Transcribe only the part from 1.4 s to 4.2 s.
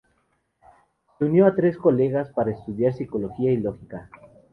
a tres colegas para estudiar psicología, y lógica.